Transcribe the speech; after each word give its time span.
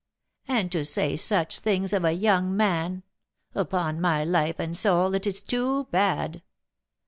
"And 0.47 0.71
to 0.71 0.83
say 0.83 1.15
such 1.15 1.59
things 1.59 1.93
of 1.93 2.03
a 2.03 2.11
young 2.13 2.57
man! 2.57 3.03
Upon 3.53 4.01
my 4.01 4.23
life 4.23 4.57
and 4.59 4.75
soul, 4.75 5.13
it 5.13 5.27
is 5.27 5.41
too 5.43 5.83
bad." 5.91 6.41